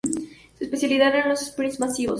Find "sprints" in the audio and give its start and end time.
1.45-1.79